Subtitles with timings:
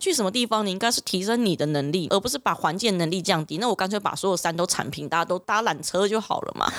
[0.00, 3.58] 去什么地方，你应该是提升你的能力，而不是把环境能力降低。
[3.58, 6.72] 那我干脆把所有山都铲平，大家都搭缆车就好了嘛。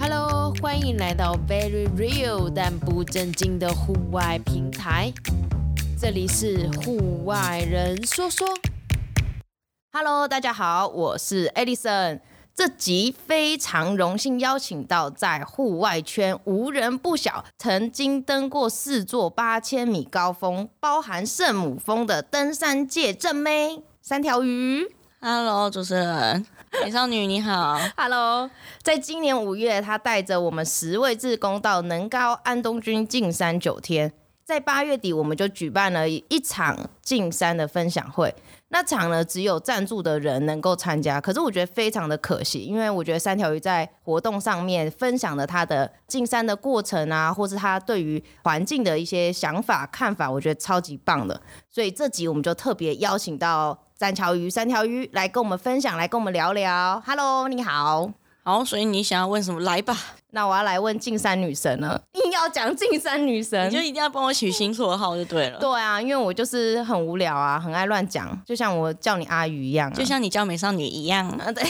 [0.00, 5.12] Hello，欢迎来到 Very Real 但不正经的户外平台，
[5.96, 8.48] 这里是户外人说说。
[9.92, 12.18] Hello，大家好，我是 Edison。
[12.56, 24.86] 这集非常荣幸邀请到在户外圈无人不晓、曾经登过四座八千米高峰，包含圣母峰的登山界正妹三条鱼。
[25.20, 26.46] Hello，主持人，
[26.84, 27.76] 美少女你好。
[27.98, 28.48] Hello，
[28.80, 34.12] 在今年五月，她带着我们十位志工到能高安东军进山九天，
[34.44, 38.32] 在八月底我们就举办了一场进山的分享会。
[38.74, 51.40] 那场呢，只有赞助的人能够参加，可是我觉得非常的可惜，因为我觉得三条鱼在活动上面分享了他的进山的过程啊，或是他对于环境的一些想法看法，我觉得超级棒的。
[51.70, 57.00] 所以这集我们就特别邀请到三条鱼，三条鱼来跟我们分享，来跟我们聊聊。
[57.06, 58.23] Hello，你好。
[58.46, 59.58] 好，所以你想要问什么？
[59.60, 59.96] 来吧。
[60.32, 65.58] 那我要来问进山女神了，硬要讲进山女神，你就一定要帮我取新绰号就对了。
[65.58, 71.26] 对啊，因为我就是很无聊啊，很爱乱讲，就像我叫你阿鱼一样，啊，就像你叫美少女一样。
[71.30, 71.64] 啊， 对。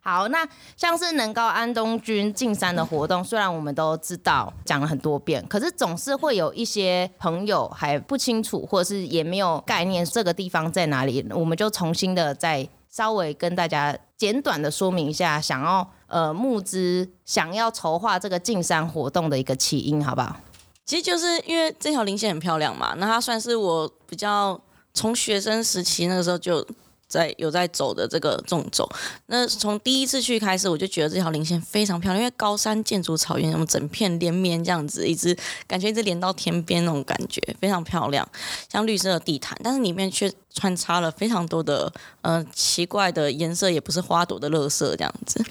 [0.00, 0.44] 好，那
[0.76, 13.96] 像是能高安东军进山的活动，虽然我们都知道讲了很多遍，可是总是会有一些朋友还不清楚，或者是也没有概念这个地方在哪里，我们就重新的再稍微跟大家。
[14.16, 20.36] 简短的说明一下，想要呃募资，想要筹划这个进山活动的一个起因，好不好？
[20.84, 24.60] 其实就是因为这条林线很漂亮嘛，那它算是我比较
[24.94, 26.66] 从学生时期那个时候就。
[27.08, 28.88] 在有在走的这个纵走，
[29.26, 35.36] 那从第一次去开始，我就觉得这条零线非常漂亮，因为高山建筑草原，那么整片连绵这样子，一直
[35.68, 38.28] 感觉一直连到天边那种感觉，非常漂亮，
[38.68, 41.92] 像绿色的地毯，但是里面却穿插了非常多的
[42.22, 45.44] 呃奇怪的颜色，也不是花朵的乐色这样子。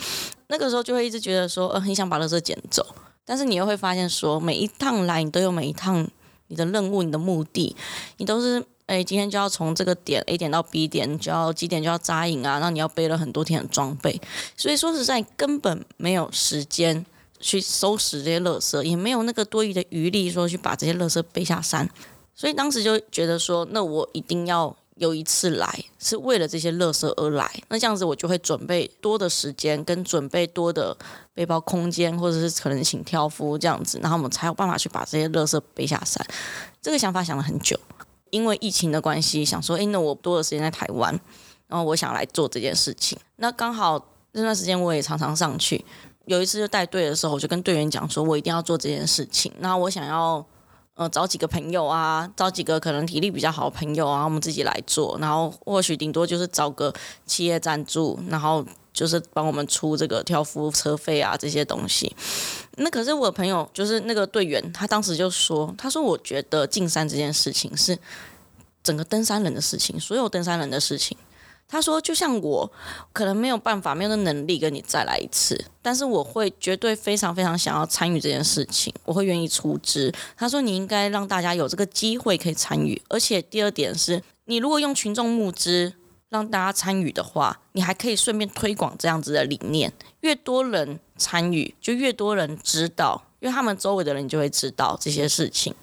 [0.47, 2.85] 那个时候就会一直觉得说，呃，很想把乐色捡走，
[3.23, 6.05] 但是你又会发现说，每一趟来你都有每一趟
[6.47, 7.73] 你的任务，你的目的，
[8.17, 8.61] 你都是。
[8.87, 12.59] 哎，今天就要从这个点 A 点到 B 点，就要几点就要扎营啊？
[12.59, 14.21] 那你要背了很多天的装备，
[14.55, 17.03] 所以说实在根本没有时间
[17.39, 21.89] 去收拾这些垃圾，也没有那个多余的余力说去把这些垃圾背下山。
[22.35, 27.49] 所以当时就觉得说，那我一定要有一次来，是为了这些垃圾而来。
[27.69, 30.95] 那这样子我就会准备多的时间，跟准备多的
[31.33, 36.23] 背包空间，或者是可能请挑夫这样子，然后我们才有办法去把这些垃圾背下山。
[36.81, 37.79] 这个想法想了很久。
[38.35, 41.09] 因为疫情的关系，想说，哎，那我多的时间在台湾，
[41.69, 43.17] 然后我想来做这件事情。
[43.37, 43.97] 那刚好
[44.33, 45.85] 那段时间我也常常上去，
[46.25, 49.49] 有一次就带队的时候，我就跟队员讲说，我一定要做这件事情。
[49.59, 50.45] 那我想要，
[50.95, 55.17] 呃，找几个朋友啊，找几个可能体力比较好的朋友啊，我们自己来做。
[55.21, 56.93] 然后或许顶多就是找个
[57.25, 62.13] 企业赞助，然后就是帮我们出这个挑夫车费啊这些东西。
[62.77, 67.97] 那可是我朋友，就是那个队员，他当时就说：“他说我觉得进山这件事情是
[68.83, 71.17] 整个登山人的事情，所有登山人的事情。
[71.67, 72.71] 他说，就像我
[73.11, 80.13] 可能没有办法，没有能力跟你再来一次，但是我会绝对非常非常想要参与这件事情，我会愿意出资。
[80.37, 85.93] 他说，你应该让大家有这个机会可以参与，而且第二点是，你如果用群众募资。”
[86.35, 89.91] 让大家参与的话，你还可以顺便推广这样子的理念。
[90.19, 95.73] 越多人参与，就越多人知道，因为他们周围的人就会知道这些事情。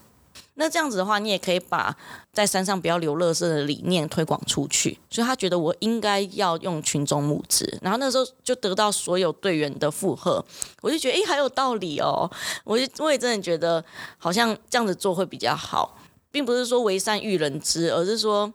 [0.54, 1.96] 那这样子的话，你也可以把
[2.30, 4.98] 在山上不要留垃圾的理念推广出去。
[5.08, 10.44] 所以他觉得我应该要用群众募资，然后那时候就得到所有队员的附和。
[10.82, 12.30] 我就觉得，诶，还有道理哦。
[12.64, 13.82] 我就我也真的觉得，
[14.19, 15.96] 好像这样子做会比较好，
[16.30, 18.52] 并不是说为善育人之，而是说。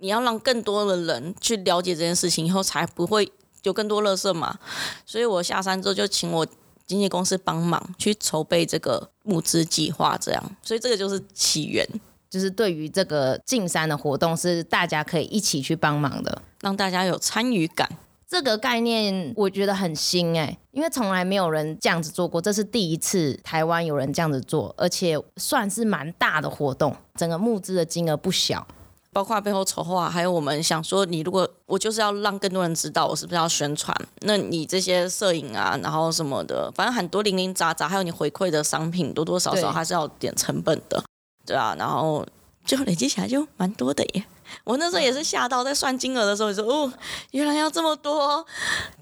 [0.00, 3.30] 你要让更多的人去了解这件事情，以后才不会
[3.62, 4.58] 有更多垃圾嘛。
[5.06, 6.46] 所以我下山之后就请我
[6.86, 10.42] 经纪公司帮忙去筹备这个募资计划，这样。
[10.62, 11.86] 所以这个就是起源，
[12.28, 17.88] 就是对于这个进山的活动是大家可以一起去帮忙的，让大家有参与感。
[18.26, 28.66] 这个概念我觉得很新哎，因为从来没有人这样子做过，这是第一次台湾有人这样子做，而且算是蛮大的活动，整个募资的金额不小。
[29.12, 33.94] 包括背后筹划，还有我们想说，你如果我就是要让更多人知道，我是不是要宣传？
[34.20, 41.02] 那你这些摄影啊，然后什么的，反正很多零零杂杂，还有你回馈的商品，多多少少还是要点成本的，
[41.44, 41.74] 对，对啊。
[41.76, 42.24] 然后
[42.64, 44.24] 最后累积起来就蛮多的耶。
[44.64, 46.92] 我那时候也是吓到，在算金额的时候，说哦，
[47.30, 48.44] 原来要这么多。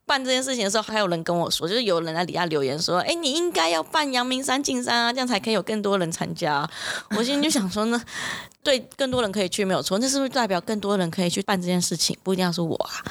[0.05, 6.67] 办这件事情的时候，还有人跟我说，就是有人在底下留言说，哎，你应该要办阳明山进山啊，这样才可以有更多人参加。
[7.11, 8.03] 我心里就想说呢，
[8.63, 12.17] 对，更多人可以去没有错，那是不是代表更多人可以去办这件事情？
[12.23, 13.05] 不一定要是我啊。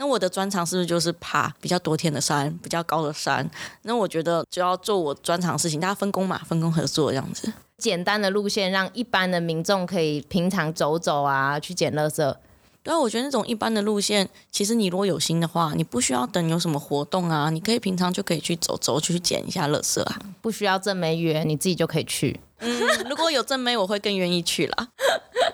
[0.00, 3.48] 那我的专长是不是就是爬比较多天的山，比较高的山？
[3.82, 7.52] 那我觉得就要做我专长的事情，大家分工嘛，分工合作这样子。
[7.76, 12.34] 简单的路线，让一般的民众可以平常走走啊，去捡垃圾。
[12.82, 22.40] 对啊，我觉得那种一般的路线，其实你如果有心的话，你不需要等有什么活动啊，你可以平常就可以去走走，去捡一下垃圾啊，不需要正妹约，你自己就可以去。
[22.60, 22.70] 嗯，
[23.06, 24.88] 如果有正妹，我会更愿意去啦。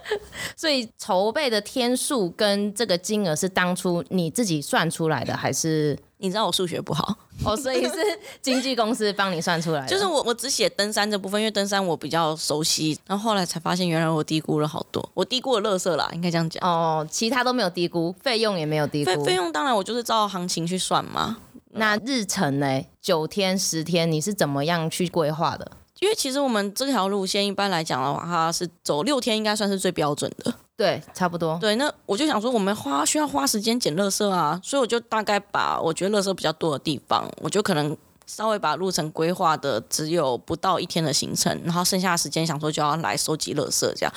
[0.56, 5.99] 所以筹备的天数跟这个金额是当初你自己算出来的，还是？
[6.19, 7.14] 你知道我数学不好
[7.44, 7.94] 哦，所以是
[8.41, 9.87] 经纪公司帮你算出来的。
[9.93, 12.99] 就是我，我只写登山这部分，因为登山我比较熟悉。
[13.06, 16.67] 然后后来才发现，原来我低估了好多，我低估了乐色啦，应该这样讲。
[16.67, 19.11] 哦，其他都没有低估，费用也没有低估。
[19.11, 21.37] 费费用当然我就是照行情去算嘛。
[21.73, 22.82] 那日程呢？
[23.02, 25.70] 九天十天，你是怎么样去规划的？
[26.01, 30.55] 因为其实我们这条路线一般来讲的话，它是走六天，应该算是最标准的。
[30.77, 31.59] 对，差不多。
[31.59, 37.97] 对，那我就想说，我们花需要花时间捡垃圾啊，所以我就大概把我觉得垃圾比较多的地方，我就可能
[38.27, 44.13] 稍微把路程规划的只有不到一天的行程，然后剩下的时间想说就要来收集垃圾，这样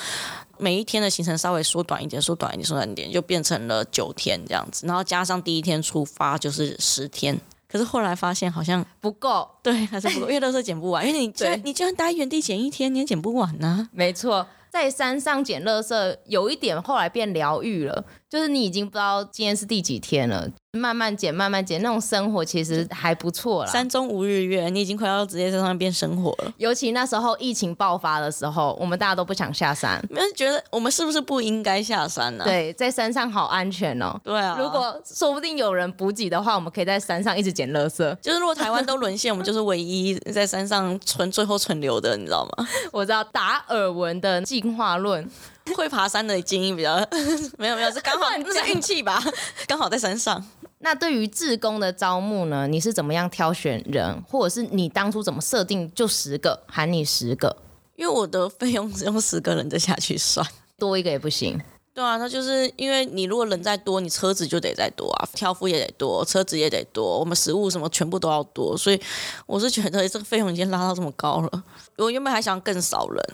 [0.58, 7.40] 每一天的行程稍微缩短一点，缩短一点，缩短一点，就变成了九天这样子，然后加上第一天出发就是十天。
[7.70, 13.88] 可是后来发现好像不够，对，还是不够， 因为垃圾捡不完，因为你对你就算待原地捡一天，你也捡不完呢、啊。
[13.92, 14.46] 没错。
[14.70, 23.72] 在山上捡垃圾有一点，后来变疗愈了，就是你已经不知道今天是第几天了，慢慢减，慢慢减，那种生活其实还不错啦。
[23.72, 26.54] 山中无日月，你已经快要直接在上面变生活了。
[26.56, 32.46] 尤其那时候疫情爆发的时候，我们大家都不想下山，没有觉得我们是不是不应该下山呢、啊？
[32.46, 34.16] 对，在山上好安全哦。
[34.22, 38.16] 对啊，如果说不定有人补给的话，我们可以在山上一直捡垃圾。
[38.22, 42.68] 就是如果台湾都沦陷，我们就是唯一在山上存最后存留的，你知道吗？
[42.92, 45.28] 我知道达尔文的进化论。
[45.76, 46.96] 会爬山的精英比较
[47.58, 49.22] 没有没有，是刚好 那是运气吧，
[49.66, 50.44] 刚好在山上。
[50.78, 57.54] 那对于志工的招募呢，你是怎么样挑选人，或者是你当初怎么设定就十个，喊你十个？
[57.96, 60.46] 因为我的费用只用十个人的下去算，
[60.78, 61.60] 多一个也不行。
[61.92, 69.00] 对啊，那就是因为你如果人再多，你车子就得再多啊，挑夫也得多，车子也得多，我们食物什么全部都要多，所以
[69.44, 71.64] 我是觉得这个费用已经拉到这么高了。
[71.96, 73.24] 我原本还想更少人，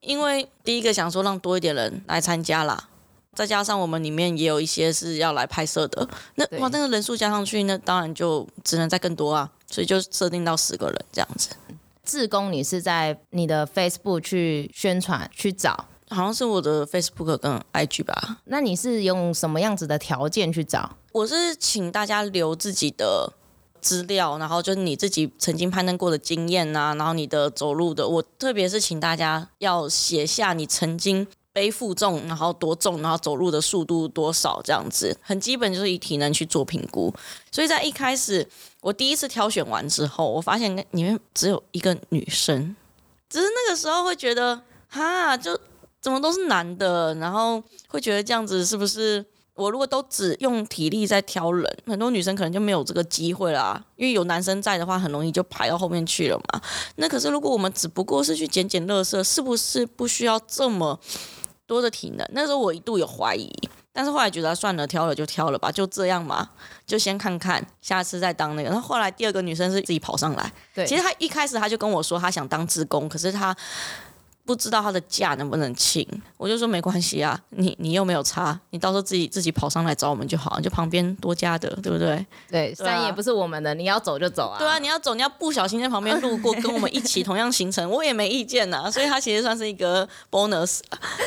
[0.00, 2.88] 因为第一个想说让多一点人来参加啦，
[3.32, 11.48] 再加上我们里面也有一些是要来拍摄的，那哇那个人数加上去，那当然就只能再更多啊，所以就设定到十个人这样子。
[12.04, 15.86] 志工，你是在你的 Facebook 去宣传去找？
[16.10, 18.38] 好像是我的 Facebook 跟 IG 吧。
[18.44, 20.96] 那你是用什么样子的条件去找？
[21.12, 23.32] 我是请大家留自己的
[23.80, 28.06] 资料，然后就是你自己曾经攀登过的经验呐，然后你的走路的。
[28.06, 35.16] 我特别是请大家要写下你曾经背负重，然后多重，然后走路的速度多少这样子。
[35.22, 37.14] 很基本就是以体能去做评估。
[37.50, 38.46] 所以在一开始
[38.80, 42.76] 我第一次挑选完之后，我发现里面只有一个女生，
[43.28, 45.58] 只是那个时候会觉得哈就。
[46.04, 49.24] 怎么都是男的，然后会觉得这样子是不是
[49.54, 53.82] 我如果都只用体力在挑人，很多女生可能就没有这个机会啦。
[53.96, 56.60] 因为有男生在的话，很容易就排到后面去了嘛。
[56.96, 61.00] 那可是如果我们只不过是去捡捡垃圾，是不是不需要这么
[61.66, 62.28] 多的体能？
[62.32, 63.50] 那时候我一度有怀疑，
[63.90, 66.50] 但是后来觉得算了，挑了就挑了吧，就这样嘛，
[66.84, 68.68] 就先看看，下次再当那个。
[68.68, 73.56] 然后后来第二个女生是自己跑上来，对，其实她一开始她就跟我说她想当志工，可是她。
[74.46, 82.26] 不知道他的假能不能请，我就说没关系啊，你你又没有差，你到时候自己自己跑上来找我们就好，就旁边多加的，对不对？
[82.50, 84.58] 对，山也不是我们的，你要走就走啊。
[84.58, 88.90] 对啊，你要走，你要不小心在旁边路过，跟我们一起同样行程， 我也没意见呐。
[88.90, 90.80] 所以他其实算是一个 bonus，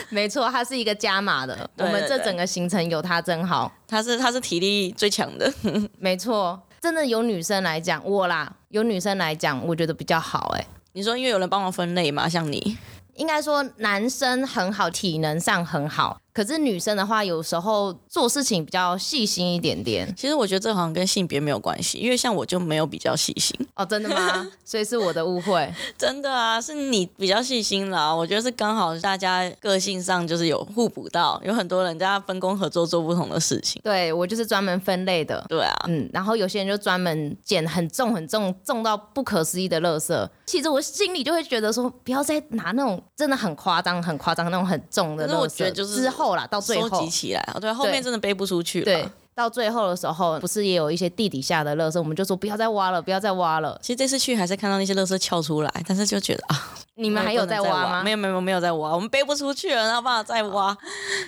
[0.09, 1.67] 没错，他是一个加码的。
[1.77, 5.51] 我们这整个行程有他真好，他是他是体力最强的，
[5.97, 10.67] 没错，真的有女生来讲我啦，有女生来讲，我觉得比较好哎、欸。
[10.93, 12.75] 你说因为有人帮忙分类嘛，像你。
[13.17, 20.07] 应该说男生很好，体能上很好，可是女生的话，有时候做事情比较细心一点点。
[20.15, 24.47] 其实我觉得这好像跟性别没有关系，因为像我就没有比较细心哦，真的吗？
[24.63, 25.73] 所以是我的误会。
[25.97, 28.13] 真的啊，是你比较细心啦。
[28.13, 33.81] 我觉得是刚好大家个性上就是有互补到，有很多人家分工合作做不同的事情。
[33.83, 35.43] 对，我就是专门分类的。
[35.49, 40.29] 对啊，嗯，然后有些人就专门捡很重很重重到不可思议的垃圾。
[40.45, 45.39] 其实我心里就会觉得说，不要再拿那种真的很夸张、很夸张那种很重的垃圾。
[45.39, 46.26] 我觉得就是之后。
[46.27, 46.89] 后啦，到最后。
[46.89, 48.85] 收集起来啊，对，后面真的背不出去了。
[48.85, 53.77] 对，到最后的时候，不是也有一些地底下的垃圾，我们就说不要再挖了，不要再挖了。
[53.83, 58.01] 其实这次去还是看到那些垃圾翘出来，但是就觉得啊，你们还有在挖吗？
[58.03, 60.75] 没有，没有，没有在挖，我们背不出去了，然后办法再挖。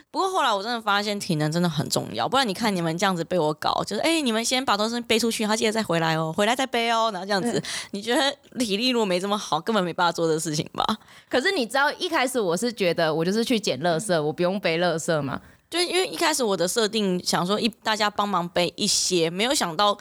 [0.09, 7.61] 不过后来我真的发现体能真的很重要，不然你看你们这样子被我搞，就是哎，你们先把东西背出去，然后记得再回来哦，回来再背哦，然后这样子，
[7.91, 10.83] 你觉得体力如果没这么好，根本没办法做的事情吧？
[11.29, 15.39] 可是你知道一开始我是觉得我就是去捡垃圾，我不用背垃圾嘛。
[15.69, 19.95] 就因为一开始我的设定想说一大家帮忙背一些，没有想到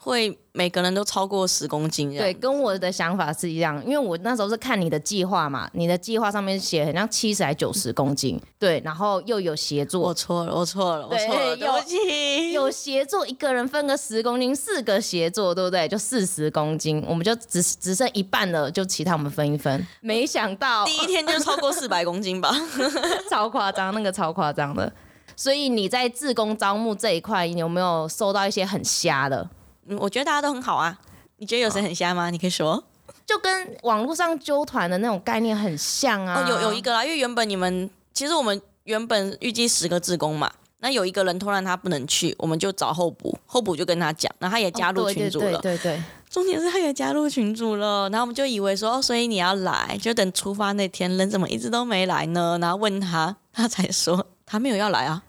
[0.00, 2.16] 会每个人都超过十公斤。
[2.16, 15.88] 对，跟我的想法是一样，因为我那时候是看你的计划嘛，你的计划上面写很像七十还九十公斤，对，然后又有协作，我错了，我错了，我错了，对不起，有协作一个人分个十公斤，四个协作对不对？
[15.88, 19.86] 就四十公斤，我们就只只剩一半了，就其他我们分一分。
[20.00, 22.54] 没想到第一天就超过四百公斤吧，
[23.28, 24.92] 超夸张，那个超夸张的。
[25.36, 29.48] 所以你在自工招募这一块，你有没有收到一些很瞎的？
[29.88, 30.96] 嗯，我觉得大家都很好啊。
[31.36, 32.28] 你觉得有谁很瞎吗？
[32.28, 32.82] 哦、你可以说。
[33.26, 36.42] 就跟网络上纠团的那种概念很像啊。
[36.42, 45.58] 哦，有有一个啦，因为原本你们其实我们原本预计十个志工嘛，那有一个人突然他不能去，我们就找候补，候补就跟他讲，然后他也加入群组了。
[45.58, 46.02] 哦、对，对，对对对。
[46.30, 52.58] 重点是他也加入群组了，然后我们就以为说，哦，所以你要来，就等出发那天，人怎么一直都没来呢？
[52.60, 55.22] 然后问他，他才说他没有要来啊。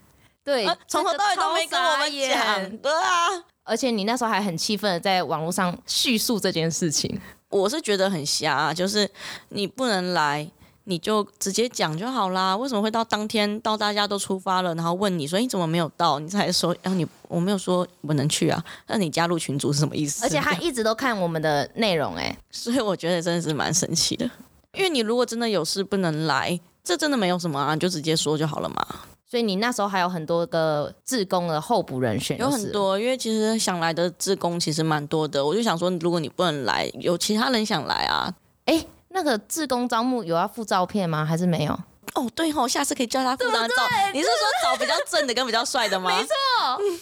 [0.44, 2.76] 对，从、啊、头到尾都没跟我们讲。
[2.78, 3.28] 对啊，
[3.64, 7.20] 而且你那时候还很气愤的在网络上叙述这件事情。
[7.48, 9.08] 我是觉得很瞎、啊，就是
[9.48, 10.48] 你不能来，
[10.84, 12.56] 你就直接讲就好啦。
[12.56, 18.64] 为什么会到当天到大家都出发了，然后问你说你怎么没有到，你才说，然后你我没有说我能去啊？
[18.86, 20.24] 那你加入群组是什么意思？
[20.24, 24.30] 而且他一直都看我们的内容、欸，哎，所以我觉得真的是蛮神奇的。
[24.74, 28.86] 因为你如果真的有事不能来，这真的没有什么啊，你就直接说就好了嘛。
[29.30, 35.44] 所以你那时候还有很多个志工的候补人选，有很多，因为其实想来的志工其实蛮多的。
[35.44, 38.34] 我就想说，如果你不能来，有其他人想来啊？
[38.64, 41.24] 哎，那个志工招募有要附照片吗？
[41.24, 41.78] 还是没有？
[42.14, 43.74] 哦，对哦，下次可以叫他附张照。
[44.12, 44.34] 你是说
[44.64, 46.10] 找比较正的跟比较帅的吗？
[46.10, 46.34] 没错，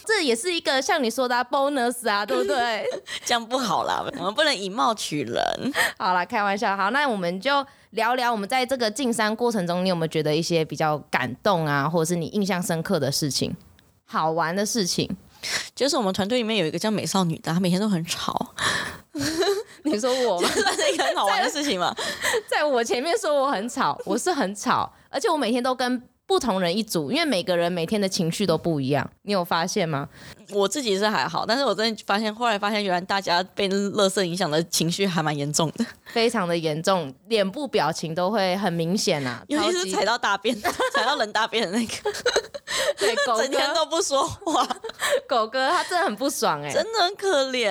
[0.04, 2.85] 这也是一个像你说的 bonus 啊，对不对？
[3.25, 5.73] 这样不好啦，我们不能以貌取人。
[5.97, 6.76] 好啦，开玩笑。
[6.76, 7.64] 好，那我们就。
[7.90, 13.54] 聊聊我们在这个进山过程中，你有没有觉得一些比较感动啊，或者是你印象深刻的事情、
[14.04, 15.09] 好玩的事情？
[15.75, 18.54] 就是我们团队里面有一个叫美少女的，她每天都很吵。
[19.85, 20.50] 你说我吗？
[20.54, 21.95] 这是一个很好玩的事情吗？
[22.50, 26.02] 在我前面说我很吵，我是很吵，而且我每天都跟。
[26.28, 30.06] 不同人一组，因为每个人每天的情绪都不一样，你有发现吗？
[30.50, 40.54] 我自己是还好，但是我真的发现，后来发现原来大家被乐色影响的情绪还蛮严重的，非常的严重，脸部表情都会很明显啊， 尤其是踩到大便、
[40.94, 42.12] 踩到人大便的那个，
[42.99, 44.68] 对， 狗整天都不说话，
[45.26, 47.66] 狗哥他真的很不爽哎、欸，真的很可怜。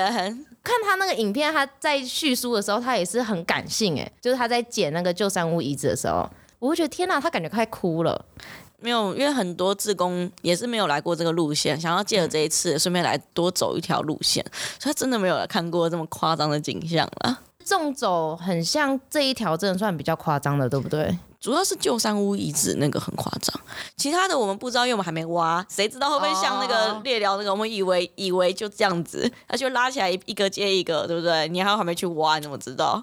[0.64, 6.28] 看他那个影片，他在叙述的时候，他也是很感性哎、欸，就是他在捡那个旧山屋遗址的时候。
[6.60, 8.26] 我会觉得天哪，他感觉快哭了。
[8.80, 14.46] 没有，因为很多志工也是没有来过这个路线，想要借着这一次顺便来多走一条路线，
[14.80, 17.40] 所以他真的没有看过这么夸张的景象了。
[17.64, 21.18] 纵走很像这一条，真的算比较夸张的，对不对？
[21.40, 23.54] 主要是旧山屋遗址那个很夸张，
[23.96, 27.52] 其他的我们不知道，因为我们还没挖，谁知道会不会像那个猎寮那个？
[27.52, 31.48] 我们以为以为就这样子，那就拉起来一个接一个，对不对？
[31.48, 33.02] 你还还没去挖，你怎么知道？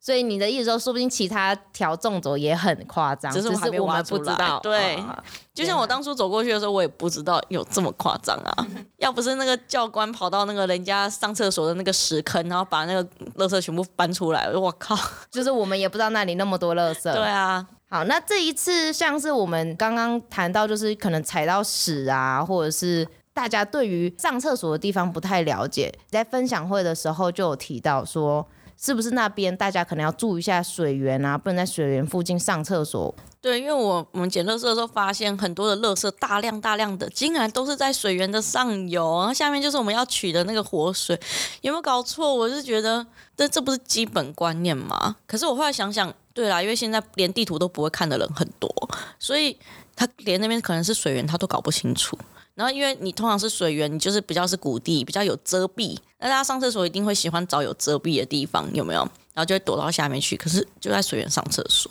[0.00, 4.58] 所以你的意思说，说不定其他条纵走也很夸张，只是我们不知道。
[4.62, 5.16] 对，哦、
[5.54, 8.66] 就像我当初走过去的时候，我也不知道有这么夸张啊！
[8.98, 13.04] 要不是那个教官跑到那个人家上厕所的那个屎坑，然后把那个
[13.36, 14.96] 垃圾全部搬出来，我靠！
[15.30, 17.12] 就是我们也不知道那里那么多垃圾。
[17.12, 17.66] 对啊。
[17.88, 28.44] 好，那这一次像是我们刚刚谈到，就是可能踩到屎啊，或者是大家对于上厕所的地方不太了解，在分享会的时候就有提到说，
[28.76, 33.14] 是不是那边大家可能要注意一下水源啊，不能在水源附近上厕所。
[33.40, 41.18] 对，因为我我们捡垃圾的时候发现很多的垃圾大量大量的，竟然都是在水源的上游，然后下面就是我们要取的那个活水，
[41.60, 42.34] 有没有搞错？
[42.34, 45.16] 我是觉得这这不是基本观念吗？
[45.26, 48.70] 可是我后来想想，对啦，因为现在连地图都不会看的人很多，
[49.18, 49.58] 所以
[49.94, 52.18] 他连那边可能是水源他都搞不清楚。
[52.54, 59.00] 然后因为你通常是水源，你就是比较是谷地，比较有遮蔽，那大家上厕所一定会喜欢找有遮蔽的地方，有没有？
[59.32, 61.90] 然后就会躲到下面去，可是就在水源上厕所。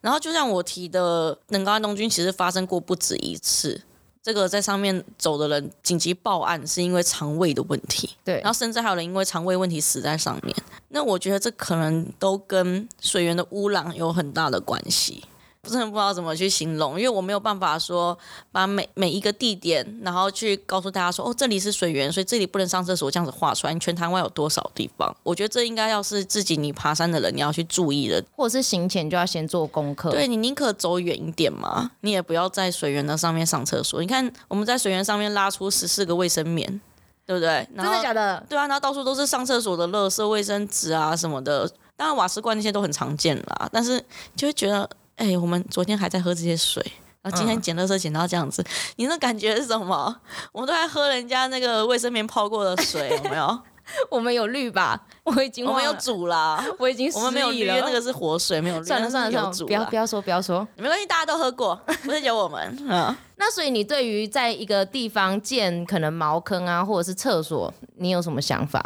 [0.00, 3.82] 然后就像我提的，能高安东军其实发生过不止一次。
[4.22, 8.36] 这个在上面走的人紧急报案是因为肠胃的问题，对。
[8.36, 10.56] 然后甚至还有人因为肠胃问题死在上面。
[10.88, 15.24] 那我觉得这可能都跟水源的污染有很大的关系。
[15.64, 18.16] 真的不知道怎么去形容，因为我没有办法说
[18.52, 23.74] 把每每一个地点，然后去告诉大家说，哦，这里是水源，所以这里不能上厕所，这样子画出来。
[23.74, 25.14] 全台湾有多少地方？
[25.22, 30.10] 我觉得这应该要是自己你爬山的人，你要去注意的，或者是行前就要先做功课。
[30.10, 34.00] 对，你宁可走远一点嘛，你也不要在水源的上面上厕所。
[34.00, 36.80] 你看我们在水源上面拉出十四个卫生棉，
[37.26, 37.68] 对不对？
[37.76, 38.44] 真的假的？
[38.48, 41.68] 对啊，然后到处都是上厕所的垃圾、卫生纸啊什么的。
[41.96, 44.02] 当然瓦斯罐那些都很常见啦，但是
[44.36, 44.88] 就会觉得。
[45.16, 46.84] 哎、欸，我们昨天还在喝这些水，
[47.22, 50.14] 然后今天捡垃圾捡到这样子，嗯、你那感觉是什么？
[50.52, 53.58] 我们都在喝人家那个卫生棉泡过的水，有没有？
[54.10, 54.98] 我们有滤吧？
[55.24, 58.86] 我已经我们有煮啦，我已经我们没有滤，那个是活水，没有滤。
[58.86, 62.76] 算了算了算了，不要不要说不要说，没关系，大家都喝过，不是有我们。
[62.88, 68.82] 嗯， 那所以你对于在一个地方建可能茅坑啊，或者是厕所，你有什么想法？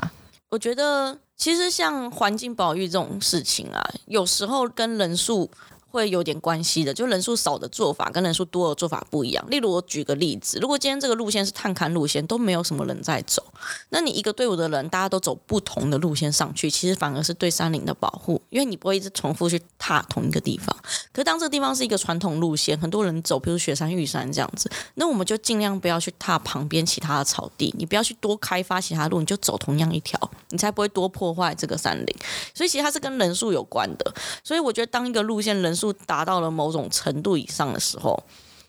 [0.51, 5.49] 我觉得其实像环境保育这种事情啊，有时候跟人数。
[5.91, 9.45] 会有点关系的，就人数少的做法跟人数多的做法不一样。
[9.49, 13.43] 例如，我举个例子，如果今天这个路线是探勘路线，都没有什么人在走，
[13.89, 20.77] 那你一个队伍的人，大家都走不同的路线上去，其实反而是对山林的保护，因为你不会一直重复去踏同一个地方。
[21.13, 30.19] 可是当这个地方是一个传统路线，很多人走，比如雪山、玉山这样子，那我们就尽量不要去踏旁边其他的草地，你不要去多开发其他路，你就走同样一条，
[30.51, 32.17] 你才不会多破坏这个山林。
[32.55, 34.15] 所以其实它是跟人数有关的。
[34.45, 38.21] 所以我觉得当一个路线人数达到了某种程度以上的时候，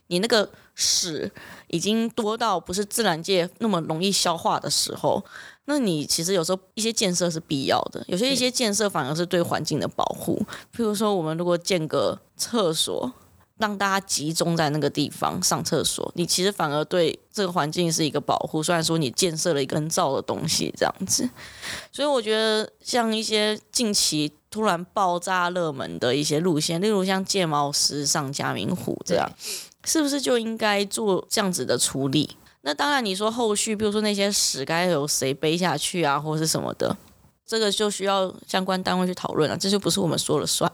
[0.08, 1.32] 你那个屎
[1.68, 5.24] 已经多到不是自然界那么容易消化的时候，
[5.66, 10.40] 那你其实有时候一些建设是必要的，有些一些建设反而是对环境的保护。
[10.76, 13.12] 譬如说，我们如果建个厕所，
[13.58, 18.64] 让大家集中在那个地方上厕所，你其实反而对这个环境是一个保护。
[18.64, 21.30] 虽然说你建设了一个人造的东西这样子，
[21.92, 24.32] 所以我觉得像一些近期。
[24.50, 29.30] 突然爆炸热门的一些路线，例如像剑毛师上嘉明湖这样，
[29.86, 32.36] 是不是就应该做这样子的处理？
[32.62, 36.98] 那当然，你说后续，比如说那些屎该由谁背下去啊，或者是什么的，
[37.46, 40.70] 这个就需要相关单位去讨论了，这就不是我们说了算。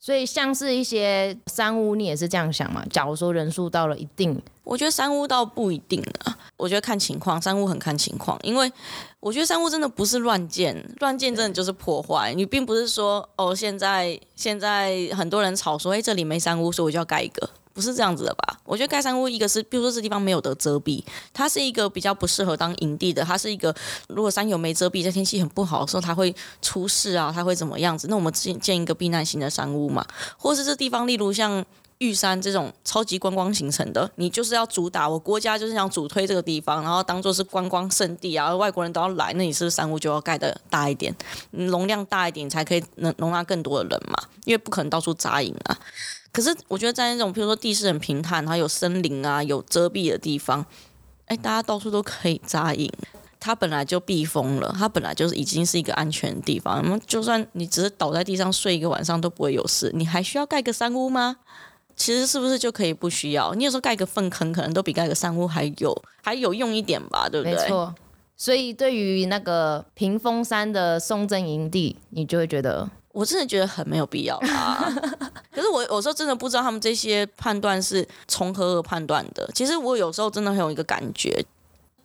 [0.00, 2.82] 所以，像是一些山屋，你也是这样想嘛？
[2.90, 6.36] 假如说人数到了一定，我觉得山屋倒不一定啊。
[6.56, 8.72] 我觉得看情况，山屋很看情况，因为
[9.20, 12.32] 我觉得山屋真的不是乱建，乱建真的就是破坏。
[12.32, 17.50] 你并不是说哦，现在现在很多人吵说，哎，这里没山屋，所以我就要盖一个。
[17.72, 18.58] 不是这样子的吧？
[18.64, 21.02] 我觉得盖山屋一个是，比如说这地方没有得遮蔽，
[21.32, 23.24] 它是一个比较不适合当营地的。
[23.24, 23.74] 它是一个，
[24.08, 28.08] 如果山有没遮蔽，在天气很不好的时候，它会出事啊，它会怎么样子？
[28.08, 30.04] 那我们建建一个避难型的山屋嘛，
[30.36, 31.64] 或是这地方，例如像
[31.98, 41.14] 玉山这种超级观光形成的，你就是要主打我国家就是想主推这个地方，然后当做是观光胜地啊，外国人都要来，那你是不是山屋就要盖得大一点，
[41.50, 44.18] 容量大一点，才可以能容纳更多的人嘛？
[44.44, 45.78] 因为不可能到处扎营啊。
[46.32, 50.64] 可是我觉得在那种，比如说地势很平坦，然后有森林啊，有遮蔽的地方，
[51.26, 52.88] 哎，大家到处都可以扎营，
[53.40, 56.80] 它本来就避风了，它本来就是已经是一个安全的地方。
[56.84, 61.38] 那么就算你只是倒在地上睡一个晚上都不会有事，你还需要盖个山屋吗？
[61.96, 63.52] 其实是不是就可以不需要？
[63.54, 67.54] 你有时候盖个粪坑，可能都比盖个山屋还有还有用一点吧，对不对？
[67.56, 67.94] 没错。
[68.36, 72.88] 所以对于那个屏风山的松针营地，你就会觉得。
[73.12, 74.92] 我真的觉得很没有必要啊！
[75.52, 79.50] 可是我有时候真的不知道他们这些判断是从何而判断的。
[79.54, 81.44] 其实我有时候真的很有一个感觉，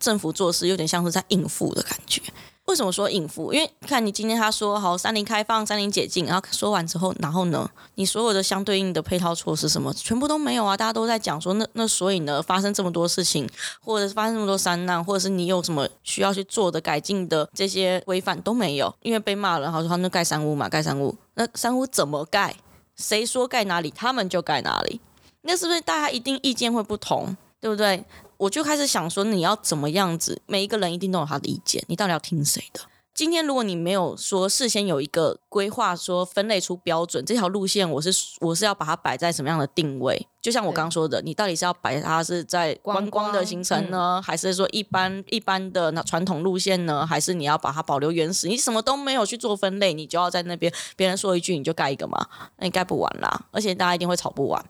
[0.00, 2.20] 政府做事有点像是在应付的感觉。
[2.66, 3.52] 为什么说应付？
[3.52, 10.76] 因为看你今天他说好山林开放、山林解禁，然后说完之后，然后呢，你所有的相对应的配套措施什么全部都没有啊！
[10.76, 13.48] 大家都在讲说，那那所以呢，发生这么多事情，
[13.80, 22.56] 或者是发生这么多山难，或者是你有什么需要去做的改进的这些规范都没有，因为被骂了，然后说他们盖山屋嘛，盖山屋，那山屋怎么盖？
[22.96, 25.00] 谁说盖哪里，他们就盖哪里，
[25.42, 28.02] 那是不是大家一定意见会不同，对不对？
[28.38, 30.40] 我就开始想说，你要怎么样子？
[30.46, 32.80] 每一个人一定都有他的意见，你到底要听谁的？
[33.14, 40.28] 今天如果你没有说事先有一个规划，说分类出标准，这条路线我是我是要把它摆在什么样的定位？
[40.42, 47.06] 就像我刚刚说的，你到底是要摆它是在观光的行程呢，还是说一般一般的那传统路线呢？
[47.06, 48.48] 还是你要把它保留原始？
[48.48, 52.24] 你什么都没有去做分类，你就要在那边别人说一句你就盖一个嘛？
[52.58, 54.62] 那你盖不完啦，而且大家一定会吵不完。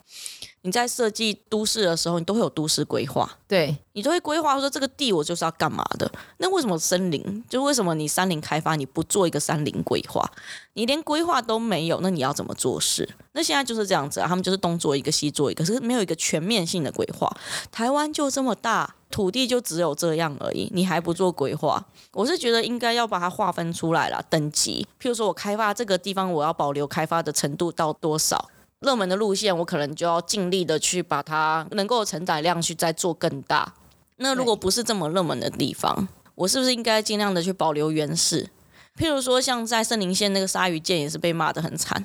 [0.67, 6.11] 你在设计都市的时候，你都会有都市规划，对，你都会规划说这个地我就是要干嘛的。
[6.39, 7.45] 那为什么森林？
[7.49, 10.29] 就为什么你山林开发你不做一个山林规划？
[10.73, 13.09] 你连规划都没有，那你要怎么做事？
[13.31, 17.31] 那现在就是这样子啊，他们就是东做一个西做一个，可是没有一个全面性的规划。
[17.71, 21.81] 台湾就这么大，土地就只有这样而已，你还不做规划？
[22.11, 24.85] 我是觉得应该要把它划分出来了，等级。
[25.01, 28.51] 譬如说我开发这个地方，我要保留开发的程度到多少？
[28.87, 33.75] 热门的路线，我可能就要尽力的去把它能够承载量去再做更大。
[34.19, 38.49] 那如果不是这么热门的地方，我是不是应该尽量的去保留原始？
[38.97, 42.03] 譬如说，像在圣林线那个鲨鱼剑也是被骂得很惨，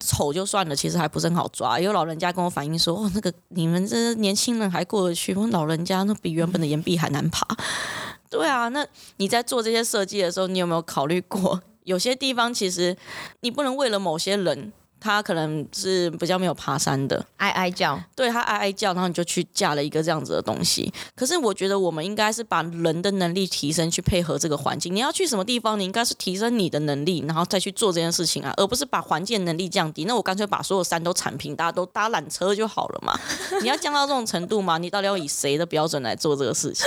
[0.00, 1.78] 丑就算了，其实还不是很好抓。
[1.78, 7.46] 有老人家跟我反映说：“哦，那个你们这年轻人还过得去，我老人家那比原本的岩壁还难爬。
[8.28, 8.84] ”对啊，那
[9.18, 12.96] 你在做这些设计的时候，你有没有考虑过，有些地方其实
[13.42, 14.72] 你不能为了某些人。
[15.02, 20.92] 他可能是比较没有爬山的，哀哀叫，对，他哀哀叫，然后你就去架了一个这样子的东西。
[21.16, 24.94] 可是我觉得我们应该是把人的能力提升，去配合这个环境。
[24.94, 30.04] 你要去什么地方，你应该是提升你的能力，然后再去做这件事情啊，而不是把环境能力降低。
[30.04, 33.18] 那我干脆把所有山都铲平，大家都搭缆车就好了嘛。
[33.62, 34.78] 你要降到这种程度吗？
[34.78, 36.86] 你到底要以谁的标准来做这个事情？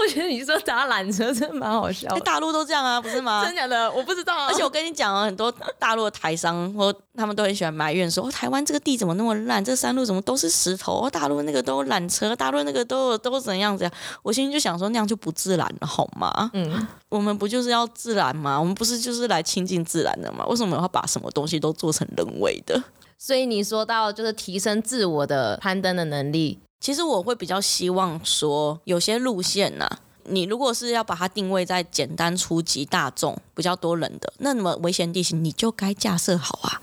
[0.00, 3.44] 我觉得你说搭缆车真的蛮好笑的，大陆都这样啊，不是吗？
[3.44, 3.90] 真的假的？
[3.92, 4.46] 我不知道啊。
[4.48, 9.62] 而且我跟你讲啊，很多大陆的台商或他们都很喜欢埋怨说，哦，台湾这个地怎么那么烂？
[9.62, 11.06] 这山路怎么都是石头？
[11.06, 13.92] 哦，大陆那个都缆车，大陆那个都都怎样怎样？
[14.22, 16.50] 我心里就想说，那样就不自然了，好吗？
[16.54, 18.58] 嗯，我们不就是要自然吗？
[18.58, 20.46] 我们不是就是来亲近自然的吗？
[20.46, 22.82] 为什么要把什么东西都做成人为的？
[23.18, 26.58] 所以你说到就是提升自我的攀登的能力。
[26.80, 36.80] 其实我会比较希望说，有些路线呐、啊，你如果是要把它定位在简单、初级、大众、比较多人的，那么危险地形你就该架设好啊。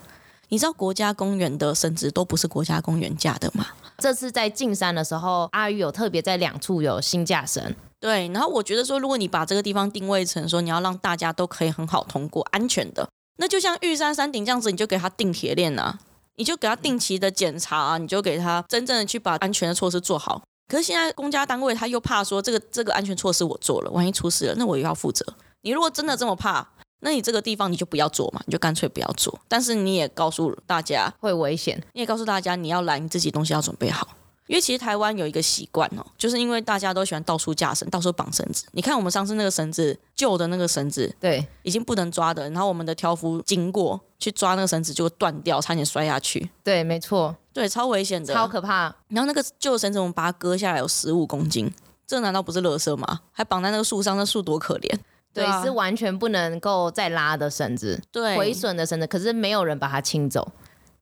[0.49, 3.65] 你知道国家公园的绳子都不是国家公园架的吗？
[3.97, 7.75] 这次在进山的时候，阿玉有特别在两处有新架绳。
[7.99, 15.97] 对，然后我觉得说，如果你把这个地方定位成说，你要让大家都可以很好通过、安全的，那就像玉山山顶这样子，你就给它定铁链啊。
[16.38, 20.41] 你就给他定期的检查啊，你就给他真正的去把安全的措施做好。
[20.67, 25.26] 可是现在公家单位他又怕说这个这个安全措施我做了，万一出事了，那我也要负责。
[25.62, 26.67] 你如果真的这么怕，
[27.00, 29.39] 那你这个地方你就不要做嘛，你就干脆不要做。
[29.47, 34.08] 但是你也告诉大家会危险，你也告诉大家你要来，你自己东西要准备好。
[34.47, 38.65] 因为其实台湾有一个习惯哦，就是因为大家都喜欢到处架绳，到处绑绳子。
[38.71, 42.49] 你看我们上次那个绳子，旧的那个绳子，对，已经不能抓的。
[42.49, 46.49] 然后我们的挑夫经过去抓那个绳子，就会断掉，差点摔下去。
[46.63, 48.95] 对，没错，对，超危险的，超可怕。
[49.10, 51.71] 然后那个旧绳子，我们把它割下来有十五公斤，
[52.05, 53.19] 这难道不是垃圾吗？
[53.31, 54.97] 还绑在那个树上，那树多可怜。
[55.33, 60.51] 对，啊、是完全不能够再拉的绳子，对，毁损的绳子，可是没有人把它清走。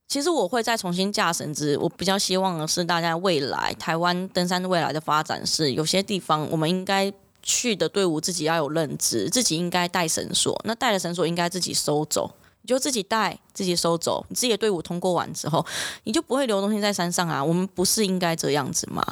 [0.08, 12.30] 其实我会再重新架绳子，我比较希望的是大家未来台湾登山未来的发展是，有些地方我们应该去的队伍自己要有认知，自己应该带绳索，那带了绳索应该自己收走，
[12.62, 15.64] 你就自己带自己收走，你自己的队伍通过完之后，
[16.04, 17.42] 你就不会留东西在山上啊。
[17.42, 19.04] 我们不是应该这样子吗？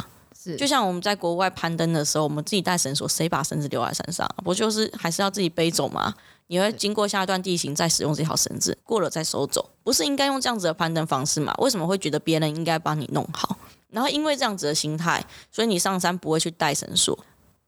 [0.44, 4.28] 是，就像我们在国外攀登的时候，我们自己带绳索，谁把绳子留在山上？
[4.44, 6.12] 不就是还是要自己背走吗？
[6.48, 11.54] 你会经过下一段地形再使用这条绳子，过了再收走，不是应该用这样子的攀登方式吗？
[11.56, 13.56] 为什么会觉得别人应该帮你弄好？
[13.88, 17.18] 然后因为这样子的心态，所以你上山不会去带绳索。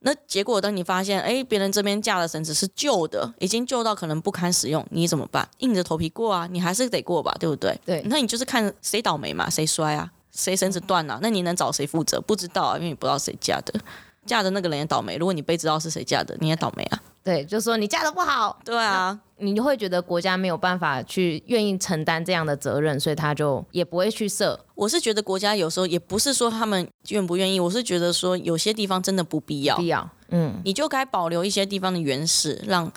[0.01, 5.49] 那结果当你发现，哎，别人这边架的绳子是旧的，已经旧到可能不堪使用，你怎么办？
[5.57, 7.77] 硬着头皮过啊，你还是得过吧，对不对？
[7.83, 8.03] 对。
[8.05, 12.21] 那你就是看谁倒霉嘛，谁摔啊，谁绳子断啊，那你能找谁负责？
[12.21, 13.73] 不知道啊，因为你不知道谁嫁的，
[14.23, 15.17] 嫁的那个人也倒霉。
[15.17, 17.01] 如果你被知道是谁嫁的，你也倒霉啊。
[17.23, 24.57] 对，就说你嫁的不好，对啊，你就会觉得国家没有办法去愿意承担这样的责任，所以他就也不会去设。
[24.75, 32.89] 我是觉得国家有时候也不是说他们愿不愿意，我是觉得说有些地方真的不必要，必要，嗯，你就该保留一些地方的原始，让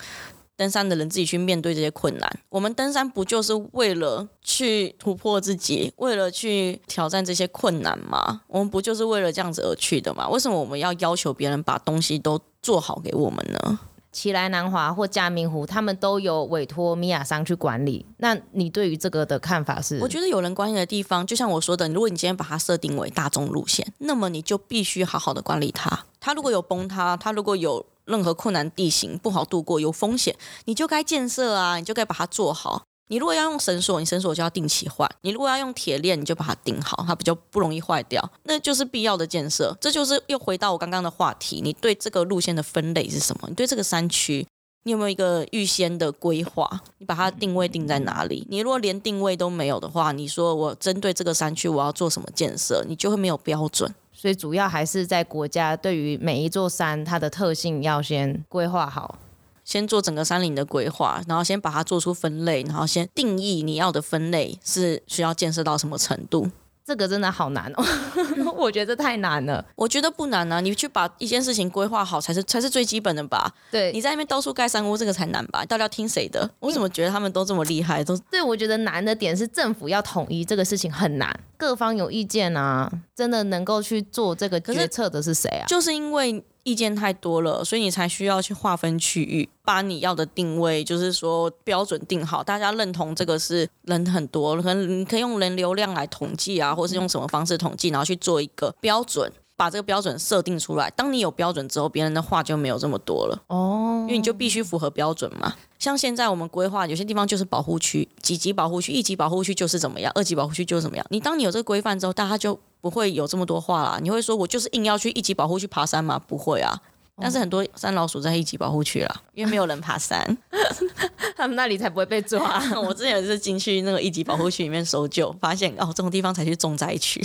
[0.61, 2.39] 登山的人自己去面对这些困难。
[2.49, 8.41] 我们登山不就是为了去突破自己，为了去挑战这些困难吗？
[8.45, 10.29] 我们不就是为了这样子而去的吗？
[10.29, 13.79] 为什么我们要要求别人把东西都做好给我们呢？
[14.11, 18.05] 奇莱南华或嘉明湖，他们都有委托米亚桑去管理。
[18.17, 19.97] 那你对于这个的看法是？
[19.99, 26.05] 我觉得有人管理的地方，就像我说的，如果你今天把它设定为大众路线，那么你就必须好好的管理它。
[26.19, 30.35] 它如果有崩塌，它如果有任何困难地形不好度过，有风险，
[30.65, 32.83] 你就该建设啊，你就该把它做好。
[33.07, 38.31] 你如果要用绳索，你绳索就要定期换；你如果要用铁链，你就把它钉好，它比较不容易坏掉。
[38.43, 39.77] 那就是必要的建设。
[39.81, 43.49] 这就是又回到我刚刚的话题，你对这个路线的分类是什么？
[43.49, 44.47] 你对这个山区，
[44.83, 46.81] 你有没有一个预先的规划？
[46.99, 48.47] 你把它定位定在哪里？
[48.49, 53.93] 你如果连定位都没有的话，你说我针对这个山区我要做什么建设，你就会没有标准。
[54.21, 59.17] 所以主要还是在国家对于每一座山它的特性要先规划好。
[59.65, 66.51] 先做整个山林的规划，然后先把它做出分类，然后先定义你要的分类是需要建设到什么程度。
[66.91, 67.83] 这个真的好难哦，
[68.57, 69.63] 我觉得这太难了。
[69.77, 73.49] 我觉得不难啊，你去把一件事情规划好才是才是最基本的吧。
[73.71, 75.63] 对，你在那边到处盖山屋，这个才难吧？
[75.63, 76.49] 到底要听谁的？
[76.59, 78.03] 我怎么觉得他们都这么厉害？
[78.03, 85.63] 都对，我觉得难的点是政府要统一这个事情很难，各方有意见啊，真的能够去做这个决策的是谁啊？
[85.65, 86.43] 就是因为。
[86.63, 100.89] 意见太多了，所以你才需要去划分区域，把你要的定位，就是说标准定好，大家认同这个是人很多，可能你可以用人流量来统计啊，或是用什么方式统计，然后去做一个标准，把这个标准设定出来。
[100.91, 105.55] 当你有标准之后，别人的话就没有这么多了哦，因为你就必须符合标准嘛。
[105.79, 111.05] 像现在我们规划有些地方就是保护区，几级保护区，一级保护区就是怎么样，二级保护区就是怎么样。
[111.09, 112.59] 你当你有这个规范之后，大家就。
[112.81, 116.19] 不会有这么多话啦，你会说我就是硬要去一级保护区爬山吗？
[116.27, 116.81] 不会啊，
[117.17, 120.37] 但是很多山老鼠在一级保护区啦，因为没有人爬山，
[121.37, 122.61] 他们那里才不会被抓。
[122.81, 127.23] 我之前也是进去那个一级保护区里面搜救，发现哦，这种地方才去重灾区，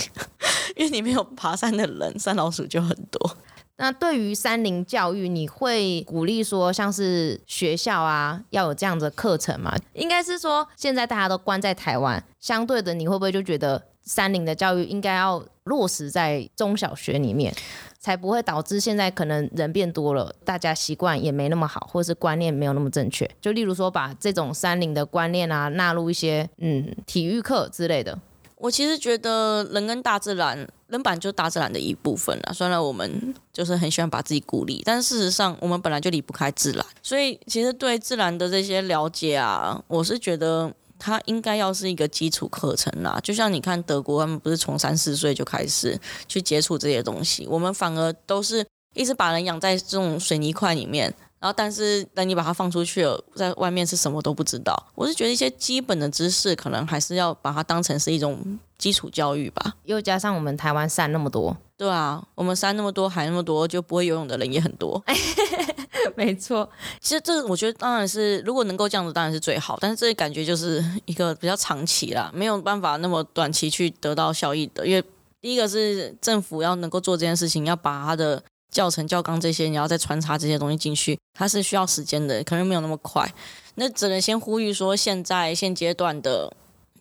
[0.75, 3.37] 因为你没有爬山的人，山老鼠就很多。
[3.79, 9.75] 那对于山林教育，你会鼓励说，像是学校啊，要有这样的课程吗？
[9.93, 13.83] 应该是说，现在大家都关在台湾，相对的，你会不会就觉得？
[14.07, 17.53] 山林的教育应该要落实在中小学里面，
[17.99, 23.29] 才不会导致现在可能人变多了，大家习惯也没那么好，或是观念没有那么正确。
[23.41, 28.17] 就例如说，把这种山林的观念啊纳入一些嗯体育课之类的。
[28.55, 32.53] 我其实觉得人跟大自然，人本来就是大自然的一部分啊。
[32.53, 36.83] 虽然我们就是很喜欢把自己孤立，但事实上我们本来就离不开自然。
[37.03, 40.73] 所以其实对自然的这些了解啊，我是觉得。
[40.99, 54.75] 它应该要是一个基础课程啦，就像你看德国，他们不是从三四岁就开始去接触这些东西，我们反而都是一直把人养在这种水泥块里面，然后但是等你把它放出去了，在外面是什么都不知道。
[54.95, 59.75] 我是觉得一些基本的知识，可能还是要把它当成是一种基础教育吧。
[59.83, 65.03] 又加上我们台湾山那么多，对啊，我们山那么多，海那么多，就不会游泳的人也很多。
[66.15, 66.67] 没错，
[66.99, 74.87] 其实这我觉得当然是，如果能够这样子当然是最好，但是这个感觉就是一个比较长期啦，没有办法那么短期去得到效益的。
[74.87, 75.03] 因为
[75.41, 83.31] 第一个是政府要能够做这件事情，要把它的教程、教纲这些，你要再穿插这些东西进去，它是需要时间的，可能没有那么快。
[83.75, 86.51] 那只能先呼吁说，现在现阶段的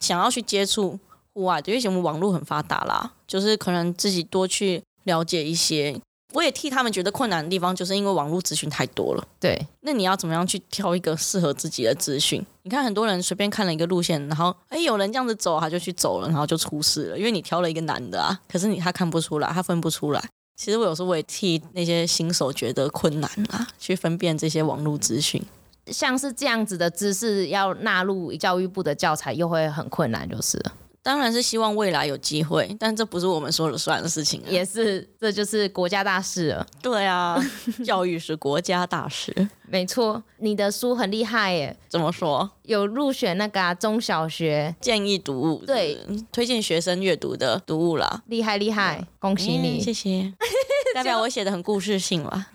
[0.00, 0.98] 想要去接触
[1.36, 5.94] 户外的，因为我们网络很发达啦，就是可能自己多去了解一些。
[6.32, 9.28] 我也替他们觉得困难的地方，就是因为网络资讯太多了。
[9.38, 12.44] 对，那你要怎么样去挑一个适合自己的资讯？
[12.62, 17.18] 你看很多人随便看了一个路线，然后哎，有人这样子走，他就去走了，然后就出事了。
[17.18, 20.28] 因为你挑了一个难的啊，可是你他看不出来，他分不出来。
[20.56, 25.42] 其实我有时候我也替那些新手觉得困难啊，去分辨这些网络资讯。
[25.86, 30.72] 像是这样子的知识要纳入教育部的教材，又会很困难，就是了。
[31.06, 34.50] 当然是希望未来有机会，但这不是我们说了算的事情啊。
[34.50, 36.66] 也是，这就是国家大事了。
[36.82, 37.40] 对啊，
[37.86, 39.32] 教育是国家大事。
[39.70, 41.76] 没错，你的书很厉害耶。
[41.88, 42.50] 怎么说？
[42.64, 45.96] 有入选那个、啊、中小学建议读物，对，
[46.32, 48.24] 推荐学生阅读的读物啦。
[48.26, 50.34] 厉害厉害，恭喜你，谢谢。
[50.92, 52.46] 代表我写的很故事性了。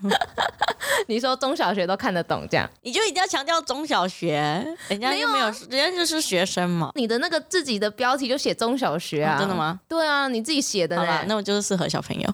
[1.08, 6.90] 你说中小学都看得懂这样，你就一定要强调中小学，人家又没有，人家就是学生嘛。
[6.94, 9.38] 你的那个自己的标题就写中小学啊？
[9.38, 9.78] 真的吗？
[9.88, 11.24] 对啊，你自己写的呢。
[11.26, 12.28] 那我就是适合小朋友。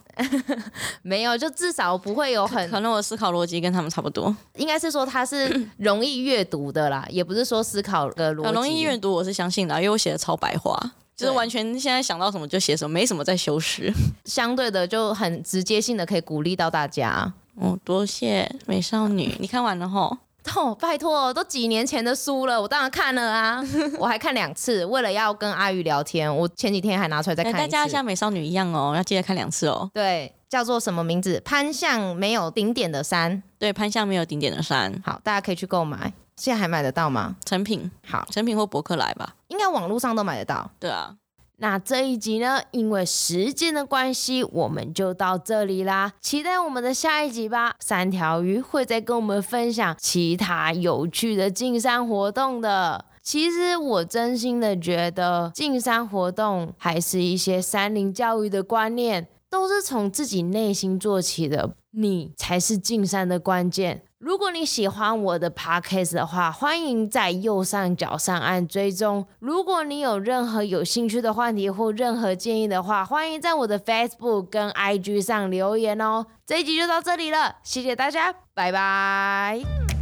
[1.03, 4.35] 没有，就至少不会有很，可能我思考逻辑跟他们差不多。
[4.57, 8.53] 应该是说他是容易阅读的啦，也不是说思考的逻辑。
[8.53, 10.79] 容易阅读我是相信的，因为我写的超白话。
[11.17, 13.93] 就是完全现在想到什么就写什么，没什么在修饰。
[14.25, 17.33] 相对的就很直接性的可以鼓励到大家。
[17.61, 20.17] 哦，多谢美少女，你看完了吼？
[20.57, 23.63] 哦，拜托，都几年前的书了，我当然看了啊，
[24.01, 27.61] 我还看两次，为了要跟阿鱼聊天，我前几天还拿出来再看一次。
[27.61, 29.91] 大家像美少女一样哦，要记得看两次哦。
[29.93, 31.39] 对，叫做什么名字？
[31.45, 33.43] 攀向没有顶点的山。
[33.59, 35.03] 对，攀向没有顶点的山。
[35.05, 37.37] 好，大家可以去购买，现在还买得到吗？
[37.45, 37.91] 成品。
[38.07, 40.71] 好，成品或博客来吧，应该网络上都买得到。
[40.81, 41.15] 对啊。
[41.61, 46.13] 那这一集呢，因为时间的关系，我们就到这里啦。
[46.21, 47.75] 期待我们的下一集吧。
[47.81, 53.05] 三条鱼会再跟我们分享其他有趣的进山活动的。
[53.21, 61.75] 其实我真心的觉得，进山活动还是一些山林教育的观念，都是从自己内心做起的。
[61.91, 64.03] 你才是进山的关键。
[64.19, 69.25] 如果你喜欢我的 podcast 的话，欢迎在右上角上按追踪。
[69.39, 76.27] 如果你有任何有兴趣的话题或任何建议的话，欢迎在我的 Facebook 跟 IG 上留言哦。
[76.45, 79.98] 这一集就到这里了，谢谢大家，拜拜。